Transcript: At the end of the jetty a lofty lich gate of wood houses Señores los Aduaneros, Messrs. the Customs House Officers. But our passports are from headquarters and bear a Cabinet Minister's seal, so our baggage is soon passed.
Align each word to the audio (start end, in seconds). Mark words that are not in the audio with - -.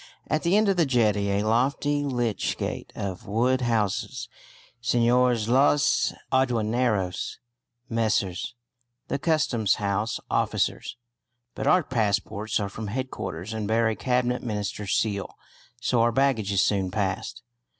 At 0.25 0.41
the 0.41 0.57
end 0.57 0.67
of 0.67 0.77
the 0.77 0.85
jetty 0.87 1.29
a 1.29 1.43
lofty 1.43 2.01
lich 2.03 2.57
gate 2.57 2.91
of 2.95 3.27
wood 3.27 3.61
houses 3.61 4.29
Señores 4.81 5.47
los 5.47 6.11
Aduaneros, 6.33 7.37
Messrs. 7.87 8.55
the 9.09 9.19
Customs 9.19 9.75
House 9.75 10.19
Officers. 10.27 10.97
But 11.53 11.67
our 11.67 11.83
passports 11.83 12.59
are 12.59 12.67
from 12.67 12.87
headquarters 12.87 13.53
and 13.53 13.67
bear 13.67 13.87
a 13.89 13.95
Cabinet 13.95 14.41
Minister's 14.41 14.95
seal, 14.95 15.37
so 15.79 16.01
our 16.01 16.11
baggage 16.11 16.51
is 16.51 16.63
soon 16.63 16.89
passed. 16.89 17.43